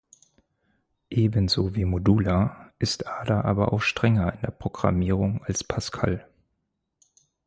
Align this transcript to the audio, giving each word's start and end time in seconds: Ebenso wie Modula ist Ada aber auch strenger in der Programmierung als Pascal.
Ebenso 1.11 1.75
wie 1.75 1.85
Modula 1.85 2.71
ist 2.79 3.05
Ada 3.05 3.41
aber 3.41 3.71
auch 3.71 3.83
strenger 3.83 4.33
in 4.33 4.41
der 4.41 4.47
Programmierung 4.49 5.43
als 5.43 5.63
Pascal. 5.63 6.27